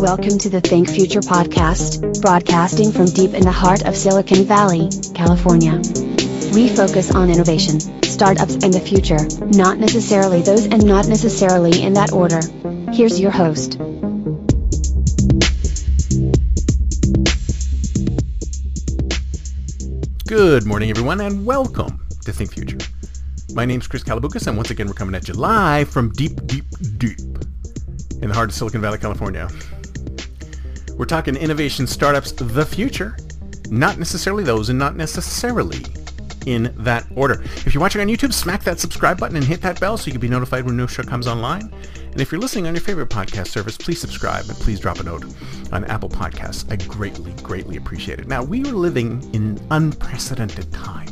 Welcome 0.00 0.38
to 0.38 0.48
the 0.48 0.60
Think 0.60 0.88
Future 0.88 1.18
podcast, 1.18 2.22
broadcasting 2.22 2.92
from 2.92 3.06
deep 3.06 3.34
in 3.34 3.42
the 3.42 3.50
heart 3.50 3.84
of 3.84 3.96
Silicon 3.96 4.44
Valley, 4.44 4.88
California. 5.12 5.82
We 6.54 6.68
focus 6.68 7.12
on 7.12 7.30
innovation, 7.30 7.80
startups, 8.04 8.54
and 8.62 8.72
the 8.72 8.78
future, 8.78 9.18
not 9.58 9.78
necessarily 9.78 10.40
those 10.42 10.66
and 10.66 10.86
not 10.86 11.08
necessarily 11.08 11.82
in 11.82 11.94
that 11.94 12.12
order. 12.12 12.40
Here's 12.92 13.18
your 13.18 13.32
host. 13.32 13.76
Good 20.28 20.64
morning, 20.64 20.90
everyone, 20.90 21.20
and 21.20 21.44
welcome 21.44 22.06
to 22.24 22.32
Think 22.32 22.52
Future. 22.52 22.78
My 23.52 23.64
name's 23.64 23.88
Chris 23.88 24.04
Kalaboukis, 24.04 24.46
and 24.46 24.56
once 24.56 24.70
again, 24.70 24.86
we're 24.86 24.92
coming 24.92 25.16
at 25.16 25.26
you 25.26 25.34
live 25.34 25.88
from 25.88 26.12
deep, 26.12 26.46
deep, 26.46 26.66
deep 26.98 27.18
in 28.22 28.28
the 28.28 28.34
heart 28.34 28.50
of 28.50 28.54
Silicon 28.54 28.80
Valley, 28.80 28.98
California. 28.98 29.48
We're 30.98 31.04
talking 31.04 31.36
innovation 31.36 31.86
startups, 31.86 32.32
the 32.32 32.66
future, 32.66 33.16
not 33.70 33.98
necessarily 33.98 34.42
those, 34.42 34.68
and 34.68 34.76
not 34.76 34.96
necessarily 34.96 35.84
in 36.44 36.74
that 36.78 37.06
order. 37.14 37.40
If 37.64 37.72
you're 37.72 37.80
watching 37.80 38.00
on 38.00 38.08
YouTube, 38.08 38.32
smack 38.32 38.64
that 38.64 38.80
subscribe 38.80 39.20
button 39.20 39.36
and 39.36 39.44
hit 39.44 39.60
that 39.62 39.78
bell 39.78 39.96
so 39.96 40.06
you 40.06 40.12
can 40.12 40.20
be 40.20 40.28
notified 40.28 40.64
when 40.64 40.74
a 40.74 40.76
new 40.76 40.88
show 40.88 41.04
comes 41.04 41.28
online. 41.28 41.72
And 42.10 42.20
if 42.20 42.32
you're 42.32 42.40
listening 42.40 42.66
on 42.66 42.74
your 42.74 42.80
favorite 42.80 43.10
podcast 43.10 43.46
service, 43.46 43.76
please 43.76 44.00
subscribe 44.00 44.46
and 44.48 44.58
please 44.58 44.80
drop 44.80 44.98
a 44.98 45.04
note 45.04 45.24
on 45.70 45.84
Apple 45.84 46.08
Podcasts. 46.08 46.68
I 46.68 46.74
greatly, 46.88 47.32
greatly 47.44 47.76
appreciate 47.76 48.18
it. 48.18 48.26
Now, 48.26 48.42
we 48.42 48.62
are 48.62 48.72
living 48.72 49.22
in 49.32 49.56
an 49.56 49.66
unprecedented 49.70 50.72
time. 50.72 51.06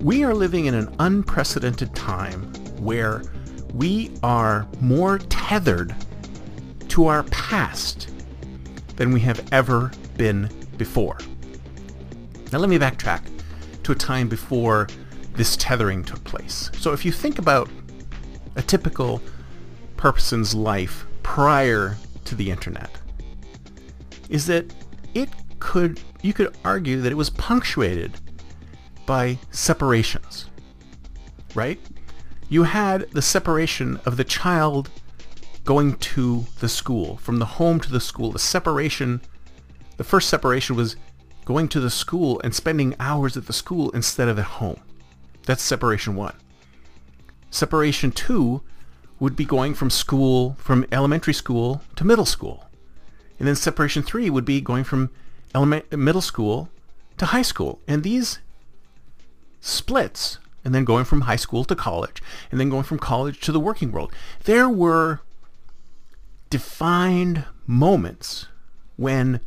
We 0.00 0.22
are 0.22 0.34
living 0.34 0.66
in 0.66 0.74
an 0.74 0.94
unprecedented 0.98 1.94
time 1.94 2.52
where 2.78 3.22
we 3.72 4.12
are 4.22 4.68
more 4.82 5.16
tethered 5.16 5.96
to 6.88 7.06
our 7.06 7.22
past 7.24 8.10
than 8.96 9.12
we 9.12 9.20
have 9.20 9.46
ever 9.52 9.92
been 10.16 10.50
before. 10.76 11.18
Now 12.52 12.58
let 12.58 12.68
me 12.68 12.78
backtrack 12.78 13.22
to 13.82 13.92
a 13.92 13.94
time 13.94 14.28
before 14.28 14.88
this 15.34 15.56
tethering 15.56 16.02
took 16.02 16.22
place. 16.24 16.70
So 16.78 16.92
if 16.92 17.04
you 17.04 17.12
think 17.12 17.38
about 17.38 17.68
a 18.56 18.62
typical 18.62 19.20
person's 19.96 20.54
life 20.54 21.06
prior 21.22 21.96
to 22.24 22.34
the 22.34 22.50
internet, 22.50 22.90
is 24.28 24.46
that 24.46 24.72
it 25.14 25.28
could, 25.58 26.00
you 26.22 26.32
could 26.32 26.56
argue 26.64 27.00
that 27.00 27.12
it 27.12 27.16
was 27.16 27.30
punctuated 27.30 28.12
by 29.04 29.38
separations, 29.50 30.46
right? 31.54 31.80
You 32.48 32.62
had 32.64 33.10
the 33.10 33.22
separation 33.22 34.00
of 34.04 34.16
the 34.16 34.24
child 34.24 34.90
going 35.66 35.96
to 35.96 36.46
the 36.60 36.68
school, 36.68 37.18
from 37.18 37.38
the 37.38 37.44
home 37.44 37.80
to 37.80 37.90
the 37.90 38.00
school. 38.00 38.32
The 38.32 38.38
separation, 38.38 39.20
the 39.98 40.04
first 40.04 40.30
separation 40.30 40.76
was 40.76 40.96
going 41.44 41.68
to 41.68 41.80
the 41.80 41.90
school 41.90 42.40
and 42.42 42.54
spending 42.54 42.94
hours 42.98 43.36
at 43.36 43.46
the 43.46 43.52
school 43.52 43.90
instead 43.90 44.28
of 44.28 44.38
at 44.38 44.44
home. 44.44 44.80
That's 45.44 45.62
separation 45.62 46.14
one. 46.14 46.34
Separation 47.50 48.12
two 48.12 48.62
would 49.18 49.36
be 49.36 49.44
going 49.44 49.74
from 49.74 49.90
school, 49.90 50.56
from 50.58 50.86
elementary 50.92 51.34
school 51.34 51.82
to 51.96 52.04
middle 52.04 52.26
school. 52.26 52.68
And 53.38 53.46
then 53.46 53.56
separation 53.56 54.02
three 54.02 54.30
would 54.30 54.44
be 54.44 54.60
going 54.60 54.84
from 54.84 55.10
element, 55.54 55.92
middle 55.92 56.22
school 56.22 56.68
to 57.18 57.26
high 57.26 57.42
school. 57.42 57.80
And 57.88 58.02
these 58.02 58.38
splits, 59.60 60.38
and 60.64 60.74
then 60.74 60.84
going 60.84 61.04
from 61.04 61.22
high 61.22 61.36
school 61.36 61.64
to 61.64 61.74
college, 61.74 62.22
and 62.50 62.60
then 62.60 62.70
going 62.70 62.82
from 62.84 62.98
college 62.98 63.40
to 63.40 63.52
the 63.52 63.60
working 63.60 63.92
world, 63.92 64.12
there 64.44 64.68
were 64.68 65.20
defined 66.50 67.44
moments 67.66 68.46
when 68.96 69.40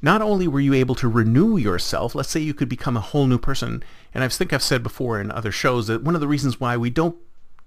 not 0.00 0.22
only 0.22 0.46
were 0.46 0.60
you 0.60 0.74
able 0.74 0.94
to 0.96 1.08
renew 1.08 1.56
yourself, 1.56 2.14
let's 2.14 2.30
say 2.30 2.40
you 2.40 2.54
could 2.54 2.68
become 2.68 2.96
a 2.96 3.00
whole 3.00 3.26
new 3.26 3.38
person, 3.38 3.82
and 4.14 4.22
I 4.22 4.28
think 4.28 4.52
I've 4.52 4.62
said 4.62 4.82
before 4.82 5.20
in 5.20 5.30
other 5.30 5.50
shows 5.50 5.86
that 5.88 6.02
one 6.02 6.14
of 6.14 6.20
the 6.20 6.28
reasons 6.28 6.60
why 6.60 6.76
we 6.76 6.90
don't 6.90 7.16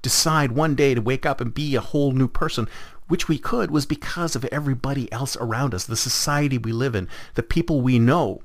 decide 0.01 0.53
one 0.53 0.75
day 0.75 0.93
to 0.93 1.01
wake 1.01 1.25
up 1.25 1.41
and 1.41 1.53
be 1.53 1.75
a 1.75 1.81
whole 1.81 2.11
new 2.11 2.27
person, 2.27 2.67
which 3.07 3.27
we 3.27 3.37
could, 3.37 3.69
was 3.69 3.85
because 3.85 4.35
of 4.35 4.45
everybody 4.45 5.11
else 5.11 5.35
around 5.37 5.73
us, 5.73 5.85
the 5.85 5.97
society 5.97 6.57
we 6.57 6.71
live 6.71 6.95
in, 6.95 7.07
the 7.35 7.43
people 7.43 7.81
we 7.81 7.99
know 7.99 8.41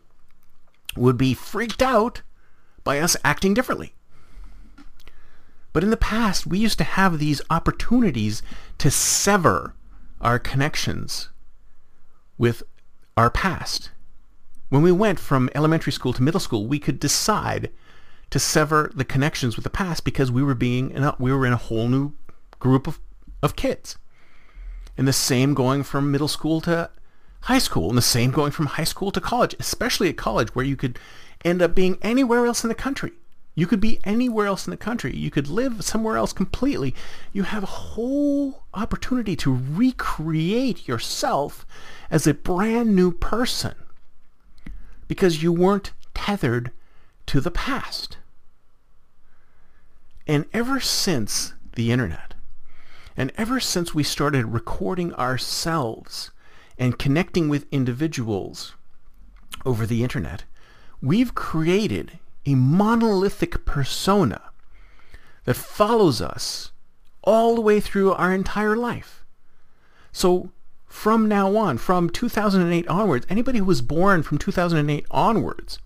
would 0.96 1.16
be 1.16 1.34
freaked 1.34 1.82
out 1.82 2.22
by 2.82 2.98
us 2.98 3.16
acting 3.24 3.54
differently. 3.54 3.94
But 5.72 5.84
in 5.84 5.90
the 5.90 5.96
past, 5.96 6.46
we 6.46 6.58
used 6.58 6.78
to 6.78 6.84
have 6.84 7.18
these 7.18 7.42
opportunities 7.50 8.42
to 8.78 8.90
sever 8.90 9.74
our 10.20 10.38
connections 10.38 11.28
with 12.38 12.62
our 13.16 13.30
past. 13.30 13.90
When 14.68 14.82
we 14.82 14.92
went 14.92 15.18
from 15.18 15.50
elementary 15.54 15.92
school 15.92 16.12
to 16.12 16.22
middle 16.22 16.40
school, 16.40 16.66
we 16.66 16.78
could 16.78 16.98
decide 16.98 17.70
to 18.30 18.38
sever 18.38 18.90
the 18.94 19.04
connections 19.04 19.56
with 19.56 19.62
the 19.62 19.70
past 19.70 20.04
because 20.04 20.30
we 20.30 20.42
were 20.42 20.54
being 20.54 20.90
in 20.90 21.04
a, 21.04 21.14
we 21.18 21.32
were 21.32 21.46
in 21.46 21.52
a 21.52 21.56
whole 21.56 21.88
new 21.88 22.12
group 22.58 22.86
of, 22.86 22.98
of 23.42 23.56
kids. 23.56 23.96
And 24.96 25.06
the 25.06 25.12
same 25.12 25.54
going 25.54 25.82
from 25.82 26.10
middle 26.10 26.28
school 26.28 26.60
to 26.62 26.90
high 27.42 27.58
school, 27.58 27.88
and 27.88 27.96
the 27.96 28.02
same 28.02 28.32
going 28.32 28.50
from 28.50 28.66
high 28.66 28.84
school 28.84 29.12
to 29.12 29.20
college, 29.20 29.54
especially 29.60 30.08
at 30.08 30.16
college 30.16 30.54
where 30.54 30.64
you 30.64 30.76
could 30.76 30.98
end 31.44 31.62
up 31.62 31.74
being 31.74 31.98
anywhere 32.02 32.44
else 32.44 32.64
in 32.64 32.68
the 32.68 32.74
country. 32.74 33.12
You 33.58 33.66
could 33.66 33.80
be 33.80 34.00
anywhere 34.04 34.46
else 34.46 34.66
in 34.66 34.70
the 34.70 34.76
country. 34.76 35.16
You 35.16 35.30
could 35.30 35.48
live 35.48 35.82
somewhere 35.82 36.18
else 36.18 36.34
completely. 36.34 36.94
You 37.32 37.44
have 37.44 37.62
a 37.62 37.66
whole 37.66 38.64
opportunity 38.74 39.34
to 39.36 39.60
recreate 39.70 40.86
yourself 40.86 41.66
as 42.10 42.26
a 42.26 42.34
brand 42.34 42.94
new 42.94 43.10
person 43.10 43.74
because 45.08 45.42
you 45.42 45.52
weren't 45.52 45.92
tethered 46.12 46.70
to 47.26 47.40
the 47.40 47.50
past. 47.50 48.18
And 50.26 50.44
ever 50.52 50.78
since 50.78 51.54
the 51.76 51.90
internet, 51.90 52.34
and 53.16 53.32
ever 53.38 53.58
since 53.58 53.94
we 53.94 54.02
started 54.02 54.46
recording 54.46 55.14
ourselves 55.14 56.30
and 56.78 56.98
connecting 56.98 57.48
with 57.48 57.66
individuals 57.70 58.74
over 59.64 59.86
the 59.86 60.02
internet, 60.02 60.44
we've 61.00 61.34
created 61.34 62.18
a 62.46 62.54
monolithic 62.54 63.64
persona 63.64 64.40
that 65.44 65.54
follows 65.54 66.20
us 66.20 66.72
all 67.22 67.54
the 67.54 67.60
way 67.60 67.80
through 67.80 68.12
our 68.12 68.32
entire 68.32 68.76
life. 68.76 69.24
So 70.12 70.50
from 70.86 71.28
now 71.28 71.56
on, 71.56 71.76
from 71.78 72.08
2008 72.08 72.88
onwards, 72.88 73.26
anybody 73.28 73.58
who 73.58 73.64
was 73.64 73.82
born 73.82 74.22
from 74.22 74.38
2008 74.38 75.04
onwards 75.10 75.78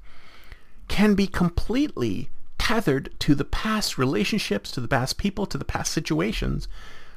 can 0.89 1.15
be 1.15 1.27
completely 1.27 2.31
tethered 2.59 3.11
to 3.21 3.35
the 3.35 3.45
past 3.45 3.97
relationships, 3.99 4.71
to 4.71 4.81
the 4.81 4.89
past 4.89 5.19
people, 5.19 5.47
to 5.47 5.59
the 5.59 5.65
past 5.65 5.93
situations 5.93 6.69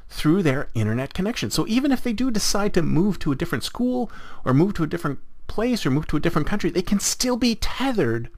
through 0.09 0.41
their 0.41 0.69
internet 0.73 1.13
connection. 1.13 1.49
So 1.51 1.67
even 1.67 1.91
if 1.91 2.01
they 2.01 2.13
do 2.13 2.31
decide 2.31 2.73
to 2.75 2.81
move 2.81 3.19
to 3.19 3.31
a 3.31 3.35
different 3.35 3.63
school 3.63 4.11
or 4.45 4.53
move 4.53 4.73
to 4.75 4.83
a 4.83 4.87
different 4.87 5.19
place 5.47 5.85
or 5.85 5.91
move 5.91 6.07
to 6.07 6.17
a 6.17 6.19
different 6.19 6.47
country, 6.47 6.69
they 6.69 6.81
can 6.81 6.99
still 6.99 7.37
be 7.37 7.55
tethered 7.55 8.29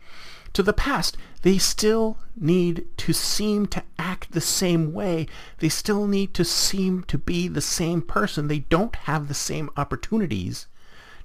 to 0.56 0.64
the 0.64 0.74
past. 0.74 1.18
They 1.44 1.58
still 1.58 2.18
need 2.36 2.86
to 2.98 3.14
seem 3.14 3.68
to 3.68 3.84
act 4.00 4.32
the 4.32 4.42
same 4.42 4.94
way. 4.94 5.28
They 5.60 5.70
still 5.70 6.08
need 6.08 6.34
to 6.34 6.44
seem 6.44 7.04
to 7.04 7.18
be 7.18 7.48
the 7.48 7.62
same 7.62 8.02
person. 8.02 8.48
They 8.48 8.60
don't 8.60 8.96
have 8.96 9.28
the 9.28 9.34
same 9.34 9.70
opportunities 9.78 10.68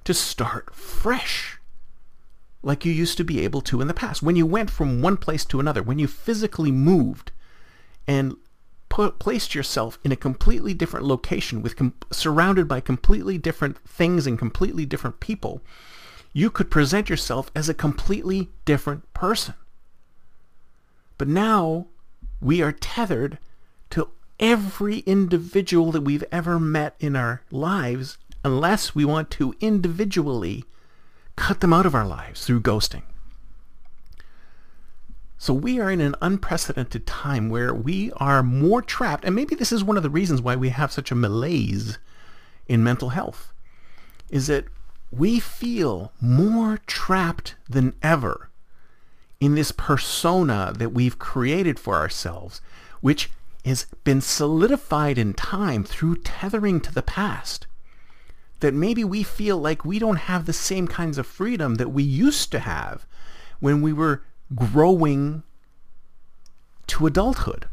to 0.03 0.13
start 0.13 0.75
fresh 0.75 1.57
like 2.63 2.85
you 2.85 2.91
used 2.91 3.17
to 3.17 3.23
be 3.23 3.43
able 3.43 3.61
to 3.61 3.81
in 3.81 3.87
the 3.87 3.93
past. 3.93 4.21
When 4.21 4.35
you 4.35 4.45
went 4.45 4.69
from 4.69 5.01
one 5.01 5.17
place 5.17 5.45
to 5.45 5.59
another, 5.59 5.81
when 5.81 5.97
you 5.97 6.07
physically 6.07 6.71
moved 6.71 7.31
and 8.07 8.35
put, 8.89 9.17
placed 9.17 9.55
yourself 9.55 9.97
in 10.03 10.11
a 10.11 10.17
completely 10.17 10.73
different 10.73 11.05
location 11.05 11.61
with 11.61 11.75
com- 11.75 11.93
surrounded 12.11 12.67
by 12.67 12.79
completely 12.79 13.37
different 13.37 13.79
things 13.87 14.27
and 14.27 14.37
completely 14.37 14.85
different 14.85 15.19
people, 15.19 15.61
you 16.33 16.49
could 16.49 16.71
present 16.71 17.09
yourself 17.09 17.51
as 17.55 17.67
a 17.67 17.73
completely 17.73 18.49
different 18.65 19.11
person. 19.13 19.53
But 21.17 21.27
now 21.27 21.87
we 22.39 22.61
are 22.61 22.71
tethered 22.71 23.37
to 23.91 24.09
every 24.39 24.99
individual 24.99 25.91
that 25.91 26.01
we've 26.01 26.23
ever 26.31 26.59
met 26.59 26.95
in 26.99 27.15
our 27.15 27.41
lives 27.51 28.17
unless 28.43 28.95
we 28.95 29.05
want 29.05 29.29
to 29.31 29.53
individually 29.59 30.63
cut 31.35 31.59
them 31.59 31.73
out 31.73 31.85
of 31.85 31.93
our 31.93 32.07
lives 32.07 32.45
through 32.45 32.61
ghosting. 32.61 33.03
So 35.37 35.53
we 35.53 35.79
are 35.79 35.89
in 35.89 36.01
an 36.01 36.15
unprecedented 36.21 37.07
time 37.07 37.49
where 37.49 37.73
we 37.73 38.11
are 38.17 38.43
more 38.43 38.81
trapped, 38.81 39.25
and 39.25 39.35
maybe 39.35 39.55
this 39.55 39.71
is 39.71 39.83
one 39.83 39.97
of 39.97 40.03
the 40.03 40.09
reasons 40.09 40.41
why 40.41 40.55
we 40.55 40.69
have 40.69 40.91
such 40.91 41.11
a 41.11 41.15
malaise 41.15 41.97
in 42.67 42.83
mental 42.83 43.09
health, 43.09 43.51
is 44.29 44.47
that 44.47 44.65
we 45.11 45.39
feel 45.39 46.13
more 46.21 46.79
trapped 46.87 47.55
than 47.69 47.93
ever 48.01 48.49
in 49.39 49.55
this 49.55 49.71
persona 49.71 50.73
that 50.77 50.93
we've 50.93 51.19
created 51.19 51.79
for 51.79 51.95
ourselves, 51.95 52.61
which 53.01 53.29
has 53.65 53.85
been 54.03 54.21
solidified 54.21 55.17
in 55.17 55.33
time 55.33 55.83
through 55.83 56.15
tethering 56.15 56.79
to 56.79 56.93
the 56.93 57.01
past. 57.01 57.67
That 58.61 58.73
maybe 58.73 59.03
we 59.03 59.23
feel 59.23 59.57
like 59.57 59.83
we 59.83 59.99
don't 59.99 60.17
have 60.17 60.45
the 60.45 60.53
same 60.53 60.87
kinds 60.87 61.17
of 61.17 61.27
freedom 61.27 61.75
that 61.75 61.89
we 61.89 62.03
used 62.03 62.51
to 62.51 62.59
have 62.59 63.05
when 63.59 63.81
we 63.81 63.91
were 63.91 64.23
growing 64.55 65.43
to 66.87 67.07
adulthood. 67.07 67.67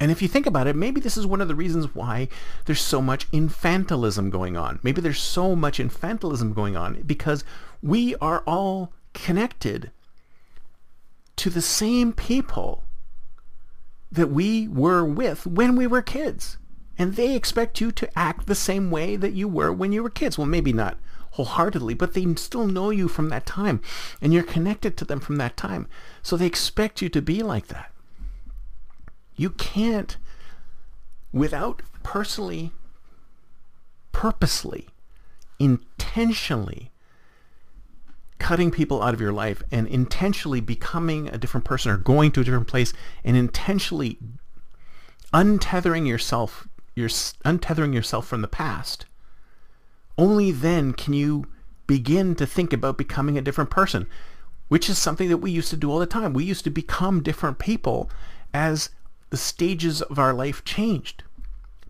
And 0.00 0.10
if 0.10 0.20
you 0.20 0.28
think 0.28 0.46
about 0.46 0.66
it, 0.66 0.74
maybe 0.74 1.00
this 1.00 1.16
is 1.16 1.26
one 1.26 1.40
of 1.40 1.48
the 1.48 1.54
reasons 1.54 1.94
why 1.94 2.28
there's 2.64 2.80
so 2.80 3.00
much 3.00 3.30
infantilism 3.30 4.30
going 4.30 4.56
on. 4.56 4.80
Maybe 4.82 5.00
there's 5.00 5.20
so 5.20 5.54
much 5.54 5.78
infantilism 5.78 6.54
going 6.54 6.76
on 6.76 7.02
because 7.02 7.44
we 7.82 8.14
are 8.16 8.42
all 8.46 8.92
connected 9.12 9.92
to 11.36 11.50
the 11.50 11.62
same 11.62 12.12
people 12.12 12.84
that 14.10 14.30
we 14.30 14.68
were 14.68 15.04
with 15.04 15.46
when 15.46 15.76
we 15.76 15.86
were 15.86 16.02
kids. 16.02 16.58
And 16.96 17.14
they 17.14 17.34
expect 17.34 17.80
you 17.80 17.90
to 17.92 18.18
act 18.18 18.46
the 18.46 18.54
same 18.54 18.90
way 18.90 19.16
that 19.16 19.32
you 19.32 19.48
were 19.48 19.72
when 19.72 19.92
you 19.92 20.02
were 20.02 20.10
kids. 20.10 20.38
Well, 20.38 20.46
maybe 20.46 20.72
not 20.72 20.98
wholeheartedly, 21.32 21.94
but 21.94 22.14
they 22.14 22.32
still 22.34 22.66
know 22.66 22.90
you 22.90 23.08
from 23.08 23.28
that 23.28 23.46
time. 23.46 23.80
And 24.20 24.32
you're 24.32 24.44
connected 24.44 24.96
to 24.96 25.04
them 25.04 25.18
from 25.18 25.36
that 25.36 25.56
time. 25.56 25.88
So 26.22 26.36
they 26.36 26.46
expect 26.46 27.02
you 27.02 27.08
to 27.08 27.20
be 27.20 27.42
like 27.42 27.66
that. 27.68 27.90
You 29.36 29.50
can't, 29.50 30.16
without 31.32 31.82
personally, 32.02 32.72
purposely, 34.12 34.88
intentionally 35.58 36.90
cutting 38.38 38.70
people 38.70 39.02
out 39.02 39.14
of 39.14 39.20
your 39.20 39.32
life 39.32 39.62
and 39.70 39.86
intentionally 39.86 40.60
becoming 40.60 41.28
a 41.28 41.38
different 41.38 41.64
person 41.64 41.90
or 41.90 41.96
going 41.96 42.30
to 42.32 42.40
a 42.40 42.44
different 42.44 42.66
place 42.66 42.92
and 43.24 43.36
intentionally 43.36 44.18
untethering 45.32 46.06
yourself 46.06 46.68
you're 46.94 47.08
untethering 47.08 47.94
yourself 47.94 48.26
from 48.26 48.42
the 48.42 48.48
past 48.48 49.06
only 50.18 50.50
then 50.50 50.92
can 50.92 51.14
you 51.14 51.46
begin 51.86 52.34
to 52.34 52.44
think 52.44 52.72
about 52.72 52.98
becoming 52.98 53.38
a 53.38 53.42
different 53.42 53.70
person 53.70 54.06
which 54.68 54.88
is 54.88 54.98
something 54.98 55.28
that 55.28 55.38
we 55.38 55.50
used 55.50 55.70
to 55.70 55.76
do 55.76 55.90
all 55.90 55.98
the 55.98 56.06
time. 56.06 56.32
We 56.32 56.44
used 56.44 56.64
to 56.64 56.70
become 56.70 57.22
different 57.22 57.58
people 57.58 58.10
as 58.52 58.90
the 59.34 59.38
stages 59.38 60.00
of 60.00 60.16
our 60.16 60.32
life 60.32 60.64
changed 60.64 61.24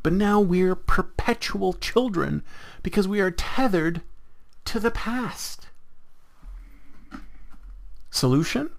but 0.02 0.14
now 0.14 0.40
we're 0.40 0.74
perpetual 0.74 1.74
children 1.74 2.42
because 2.82 3.06
we 3.06 3.20
are 3.20 3.30
tethered 3.30 4.00
to 4.64 4.80
the 4.80 4.90
past 4.90 5.68
Solution? 8.14 8.70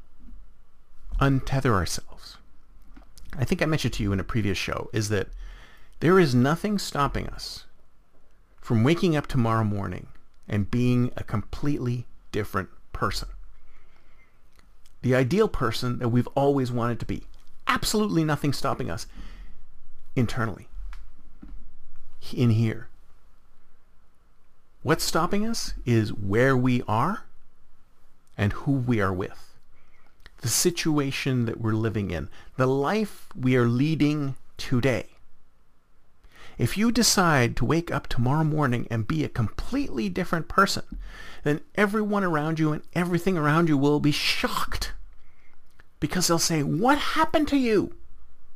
Untether 1.20 1.74
ourselves. 1.74 2.38
I 3.38 3.44
think 3.44 3.62
I 3.62 3.66
mentioned 3.66 3.94
to 3.96 4.04
you 4.04 4.14
in 4.14 4.20
a 4.22 4.24
previous 4.24 4.58
show 4.58 4.90
is 4.94 5.10
that 5.10 5.28
there 6.00 6.18
is 6.22 6.34
nothing 6.34 6.80
stopping 6.80 7.28
us 7.28 7.66
from 8.62 8.86
waking 8.86 9.14
up 9.14 9.28
tomorrow 9.28 9.66
morning 9.66 10.08
and 10.48 10.72
being 10.72 11.12
a 11.18 11.24
completely 11.26 12.08
different 12.32 12.70
person. 12.94 13.28
The 15.02 15.16
ideal 15.16 15.50
person 15.50 16.00
that 16.00 16.10
we've 16.10 16.28
always 16.28 16.72
wanted 16.72 17.02
to 17.02 17.06
be. 17.06 17.28
Absolutely 17.68 18.24
nothing 18.24 18.54
stopping 18.54 18.90
us 18.90 19.08
internally. 20.16 20.68
In 22.34 22.52
here. 22.52 22.88
What's 24.82 25.04
stopping 25.04 25.48
us 25.48 25.74
is 25.86 26.14
where 26.14 26.56
we 26.56 26.84
are 26.88 27.24
and 28.38 28.54
who 28.54 28.72
we 28.72 29.02
are 29.02 29.14
with, 29.14 29.56
the 30.42 30.48
situation 30.48 31.46
that 31.46 31.60
we're 31.60 31.74
living 31.74 32.12
in, 32.12 32.30
the 32.56 32.68
life 32.68 33.28
we 33.36 33.56
are 33.56 33.68
leading 33.68 34.36
today. 34.58 35.08
If 36.58 36.78
you 36.78 36.92
decide 36.92 37.56
to 37.58 37.66
wake 37.66 37.92
up 37.92 38.08
tomorrow 38.08 38.44
morning 38.44 38.88
and 38.90 39.08
be 39.08 39.24
a 39.24 39.30
completely 39.30 40.08
different 40.08 40.48
person, 40.48 40.84
then 41.44 41.62
everyone 41.76 42.24
around 42.24 42.60
you 42.60 42.72
and 42.72 42.82
everything 42.94 43.38
around 43.38 43.68
you 43.68 43.78
will 43.78 44.00
be 44.00 44.12
shocked 44.12 44.94
because 46.00 46.28
they'll 46.28 46.40
say, 46.40 46.64
what 46.64 46.98
happened 46.98 47.48
to 47.50 47.58
you? 47.58 47.96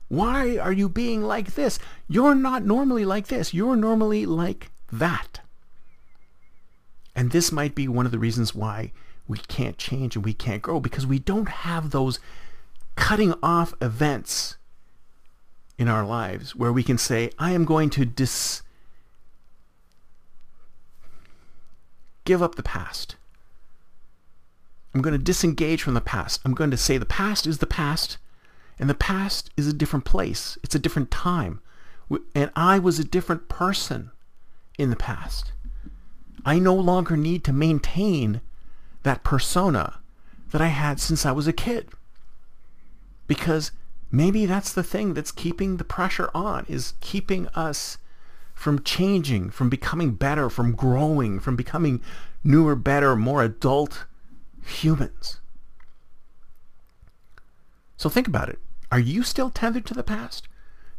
Why 0.07 0.57
are 0.57 0.71
you 0.71 0.89
being 0.89 1.24
like 1.24 1.56
this? 1.56 1.80
You're 2.07 2.36
not 2.36 2.65
normally 2.65 3.06
like 3.06 3.27
this. 3.27 3.53
You're 3.53 3.75
normally 3.75 4.25
like 4.25 4.71
that. 4.91 5.41
And 7.15 7.31
this 7.31 7.51
might 7.51 7.75
be 7.75 7.88
one 7.88 8.06
of 8.06 8.12
the 8.12 8.19
reasons 8.19 8.56
why 8.56 8.91
we 9.27 9.38
can't 9.38 9.77
change 9.77 10.15
and 10.15 10.25
we 10.25 10.33
can't 10.33 10.62
grow 10.62 10.80
because 10.80 11.06
we 11.06 11.19
don't 11.19 11.50
have 11.50 11.91
those 11.91 12.19
cutting 12.95 13.33
off 13.44 13.74
events 13.81 14.57
in 15.77 15.88
our 15.88 16.06
lives 16.06 16.56
where 16.56 16.74
we 16.74 16.83
can 16.83 16.97
say, 16.97 17.30
I 17.38 17.51
am 17.51 17.63
going 17.65 17.89
to 17.91 18.06
dis 18.06 18.63
give 22.25 22.44
up 22.44 22.56
the 22.56 22.63
past. 22.63 23.15
I'm 24.94 25.01
going 25.01 25.18
to 25.18 25.24
disengage 25.24 25.83
from 25.83 25.94
the 25.94 26.01
past. 26.01 26.41
I'm 26.44 26.53
going 26.53 26.71
to 26.71 26.77
say 26.77 26.97
the 26.97 27.06
past 27.06 27.45
is 27.45 27.59
the 27.59 27.68
past 27.68 28.18
and 28.80 28.89
the 28.89 28.95
past 28.95 29.50
is 29.57 29.68
a 29.68 29.74
different 29.74 30.06
place. 30.06 30.57
It's 30.63 30.75
a 30.75 30.80
different 30.80 31.12
time. 31.12 31.62
And 32.33 32.50
I 32.56 32.80
was 32.80 32.97
a 32.97 33.03
different 33.03 33.50
person 33.50 34.12
in 34.77 34.89
the 34.89 34.95
past. 34.95 35.51
I 36.45 36.57
no 36.57 36.74
longer 36.74 37.18
need 37.18 37.44
to 37.44 37.53
maintain 37.53 38.41
that 39.03 39.24
persona 39.24 40.00
that 40.51 40.62
I 40.62 40.68
had 40.68 41.00
since 41.00 41.25
I 41.25 41.31
was 41.31 41.47
a 41.47 41.53
kid. 41.53 41.89
Because 43.27 43.71
maybe 44.12 44.45
that's 44.45 44.74
the 44.74 44.81
thing 44.81 45.13
that's 45.13 45.31
keeping 45.31 45.77
the 45.77 45.83
pressure 45.83 46.31
on, 46.33 46.65
is 46.68 46.94
keeping 47.00 47.47
us 47.50 48.00
from 48.56 48.81
changing, 48.83 49.51
from 49.51 49.69
becoming 49.69 50.13
better, 50.13 50.50
from 50.50 50.74
growing, 50.74 51.39
from 51.39 51.55
becoming 51.55 52.01
newer, 52.43 52.75
better, 52.75 53.15
more 53.15 53.43
adult 53.43 54.05
humans. 54.70 55.40
So 57.98 58.10
think 58.10 58.28
about 58.28 58.50
it. 58.50 58.60
Are 58.92 59.00
you 59.00 59.24
still 59.24 59.50
tethered 59.50 59.86
to 59.88 59.94
the 59.94 60.04
past? 60.04 60.48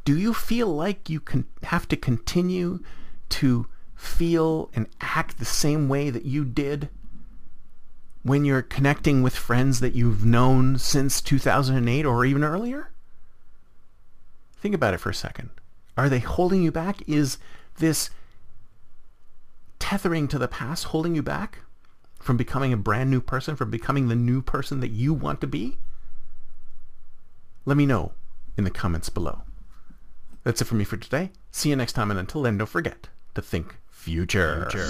Do 0.05 0.17
you 0.17 0.35
feel 0.35 0.69
like 0.69 1.11
you 1.11 1.21
can 1.21 1.47
have 1.65 1.89
to 1.89 1.97
continue 1.97 2.81
to 3.31 3.67
feel 3.95 4.71
and 4.75 4.87
act 5.01 5.39
the 5.39 5.45
same 5.45 5.89
way 5.89 6.11
that 6.11 6.25
you 6.25 6.45
did 6.45 6.89
when 8.23 8.45
you're 8.45 8.63
connecting 8.63 9.23
with 9.23 9.35
friends 9.35 9.81
that 9.81 9.95
you've 9.95 10.25
known 10.25 10.79
since 10.79 11.21
2008 11.21 12.05
or 12.07 12.25
even 12.25 12.45
earlier? 12.45 12.91
Think 14.57 14.75
about 14.75 14.95
it 14.95 14.99
for 14.99 15.11
a 15.11 15.15
second. 15.15 15.51
Are 15.97 16.09
they 16.09 16.19
holding 16.19 16.63
you 16.63 16.71
back? 16.71 17.03
Is 17.09 17.39
this 17.79 18.11
tethering 19.79 20.29
to 20.29 20.39
the 20.39 20.49
past 20.49 20.85
holding 20.85 21.15
you 21.15 21.23
back 21.23 21.61
from 22.31 22.37
becoming 22.37 22.73
a 22.73 22.77
brand 22.77 23.11
new 23.11 23.21
person, 23.21 23.57
from 23.57 23.73
becoming 23.73 24.07
the 24.07 24.15
new 24.15 24.41
person 24.41 24.79
that 24.79 24.93
you 24.93 25.13
want 25.13 25.41
to 25.41 25.49
be? 25.49 25.77
Let 27.65 27.77
me 27.77 27.87
know 27.87 28.13
in 28.57 28.63
the 28.63 28.71
comments 28.71 29.09
below. 29.09 29.43
That's 30.45 30.63
it 30.63 30.67
for 30.67 30.77
me 30.77 30.85
for 30.85 30.97
today. 30.97 31.33
See 31.51 31.71
you 31.71 31.77
next 31.77 31.95
time, 31.95 32.09
and 32.09 32.21
until 32.21 32.43
then, 32.43 32.57
don't 32.57 32.69
forget 32.69 33.09
to 33.35 33.43
think 33.43 33.79
future. 33.89 34.69
future. 34.71 34.87